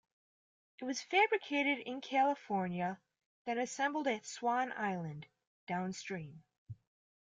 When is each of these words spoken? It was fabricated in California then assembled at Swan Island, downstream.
It 0.79 0.85
was 0.85 0.99
fabricated 1.03 1.77
in 1.77 2.01
California 2.01 2.99
then 3.45 3.59
assembled 3.59 4.07
at 4.07 4.25
Swan 4.25 4.71
Island, 4.71 5.27
downstream. 5.67 6.43